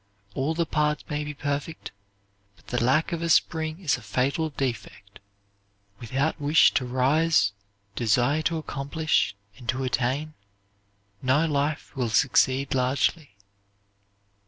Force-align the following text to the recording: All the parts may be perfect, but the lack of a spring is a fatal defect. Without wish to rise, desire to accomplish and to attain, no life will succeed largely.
All 0.33 0.55
the 0.55 0.65
parts 0.65 1.05
may 1.09 1.23
be 1.23 1.35
perfect, 1.35 1.91
but 2.55 2.65
the 2.69 2.83
lack 2.83 3.11
of 3.11 3.21
a 3.21 3.29
spring 3.29 3.79
is 3.79 3.97
a 3.97 4.01
fatal 4.01 4.49
defect. 4.49 5.19
Without 5.99 6.41
wish 6.41 6.73
to 6.73 6.85
rise, 6.87 7.51
desire 7.95 8.41
to 8.41 8.57
accomplish 8.57 9.35
and 9.59 9.69
to 9.69 9.83
attain, 9.83 10.33
no 11.21 11.45
life 11.45 11.95
will 11.95 12.09
succeed 12.09 12.73
largely. 12.73 13.35